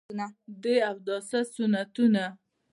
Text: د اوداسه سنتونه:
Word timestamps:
د 0.63 0.63
اوداسه 0.89 1.39
سنتونه: 1.53 2.23